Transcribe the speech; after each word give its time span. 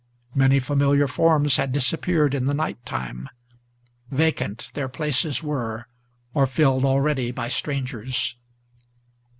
Many 0.33 0.59
familiar 0.59 1.05
forms 1.05 1.57
had 1.57 1.71
disappeared 1.71 2.33
in 2.33 2.45
the 2.47 2.55
night 2.55 2.83
time; 2.87 3.29
Vacant 4.09 4.69
their 4.73 4.89
places 4.89 5.43
were, 5.43 5.85
or 6.33 6.47
filled 6.47 6.83
already 6.83 7.29
by 7.29 7.47
strangers. 7.49 8.35